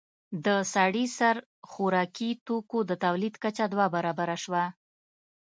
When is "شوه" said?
4.43-4.63